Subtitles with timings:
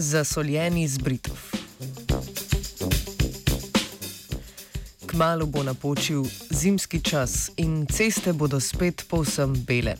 [0.00, 1.36] Zasoljeni z Britov.
[5.06, 9.96] Kmalo bo napočil zimski čas in ceste bodo spet povsem bele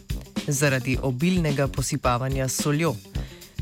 [0.47, 2.95] zaradi obilnega posipavanja soljo.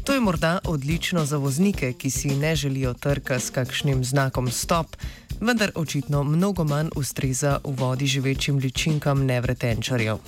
[0.05, 4.97] To je morda odlično za voznike, ki si ne želijo trka s kakšnim znakom stop,
[5.41, 10.19] vendar očitno mnogo manj ustreza v vodi živečim ličinkam nevretenčarjev.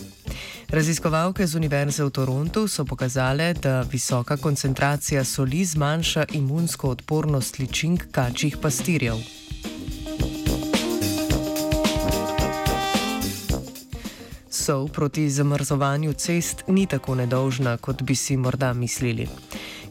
[0.70, 8.04] Raziskovalke z Univerze v Torontu so pokazale, da visoka koncentracija soli zmanjša imunsko odpornost ličink
[8.10, 9.18] kačjih pastirjev.
[14.50, 19.28] Sol proti zamrzovanju cest ni tako nedolžna, kot bi si morda mislili.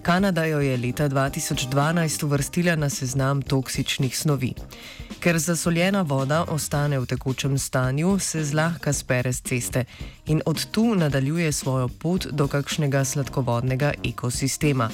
[0.01, 4.53] Kanada jo je leta 2012 uvrstila na seznam toksičnih snovi.
[5.19, 9.83] Ker zasoljena voda ostane v tekočem stanju, se zlahka spere z ceste
[10.25, 14.87] in od tu nadaljuje svojo pot do kakšnega sladkovodnega ekosistema.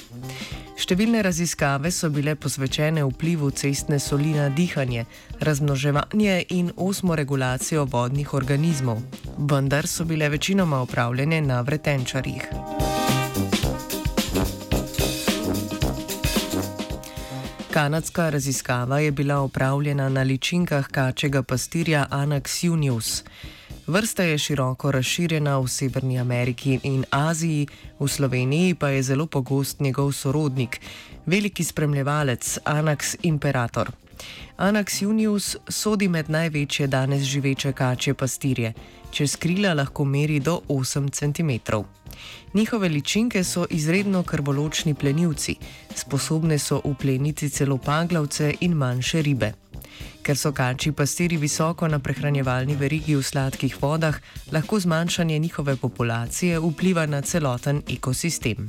[0.76, 5.06] Številne raziskave so bile posvečene vplivu cestne soli na dihanje,
[5.40, 9.00] razmnoževanje in osmoregulacijo vodnih organizmov,
[9.38, 12.85] vendar so bile večinoma opravljene na vretenčarjih.
[17.76, 23.24] Kanadska raziskava je bila opravljena na ličinkah kačjega pastirja Anax junius.
[23.86, 27.66] Vrsta je široko razširjena v Severni Ameriki in Aziji,
[28.00, 30.80] v Sloveniji pa je zelo pogost njegov sorodnik,
[31.26, 33.90] veliki spremljevalec Anax imperator.
[34.56, 38.72] Anax junius sodi med največje danes živeče kačje pastirje,
[39.10, 41.76] čez krila lahko meri do 8 cm.
[42.54, 45.56] Njihove ličinke so izredno krvoločni plenilci,
[45.94, 49.52] sposobne so upleniti celo paglavce in manjše ribe.
[50.22, 54.16] Ker so kači pastiri visoko na prehranjevalni verigi v sladkih vodah,
[54.52, 58.66] lahko zmanjšanje njihove populacije vpliva na celoten ekosistem.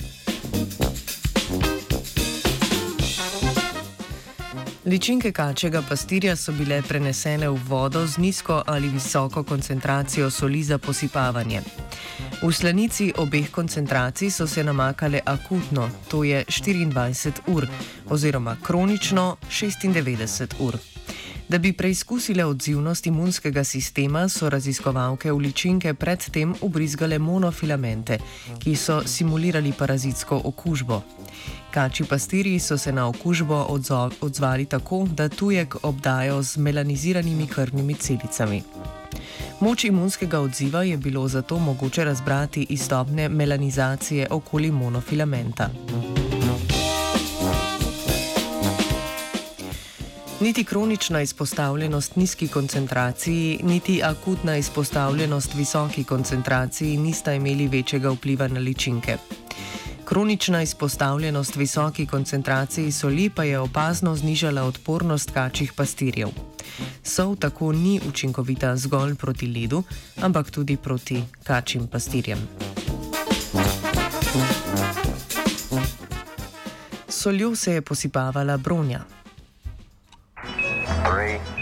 [4.87, 10.77] Ličinke kačjega pastirja so bile prenesene v vodo z nizko ali visoko koncentracijo soli za
[10.77, 11.61] posipavanje.
[12.41, 17.67] V slanici obeh koncentracij so se namakale akutno, to je 24 ur,
[18.09, 20.96] oziroma kronično 96 ur.
[21.49, 28.17] Da bi preizkusile odzivnost imunskega sistema, so raziskovalke v ličinke predtem ubrizgale monofilamente,
[28.59, 31.01] ki so simulirali parazitsko okužbo.
[31.71, 33.65] Kači pastiri so se na okužbo
[34.21, 38.63] odzvali tako, da tujek obdajo z melaniziranimi krvnimi celicami.
[39.59, 45.69] Moč imunskega odziva je bilo zato mogoče razbrati iz stopne melanizacije okoli monofilamenta.
[50.39, 58.59] Niti kronična izpostavljenost nizki koncentraciji, niti akutna izpostavljenost visoki koncentraciji nista imeli večjega vpliva na
[58.59, 59.17] ličinke.
[60.05, 66.29] Kronična izpostavljenost visoki koncentraciji soli pa je opazno znižala odpornost kačjih pastirjev.
[67.03, 69.83] Sol tako ni učinkovita zgolj proti ledu,
[70.21, 72.39] ampak tudi proti kačjim pastirjem.
[77.09, 79.17] Soljo se je posipavala bronja.
[81.17, 81.56] Three.